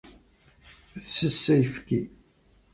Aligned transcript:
Tsess 1.05 1.43
ayefki. 1.55 2.01